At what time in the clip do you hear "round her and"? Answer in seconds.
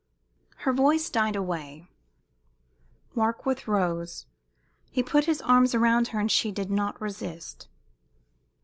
5.75-6.31